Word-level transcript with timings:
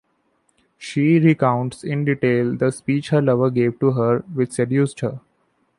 She 0.79 1.19
recounts 1.19 1.83
in 1.83 2.05
detail 2.05 2.55
the 2.55 2.71
speech 2.71 3.09
her 3.09 3.21
lover 3.21 3.51
gave 3.51 3.77
to 3.81 3.91
her 3.91 4.21
which 4.33 4.53
seduced 4.53 5.01
her. 5.01 5.21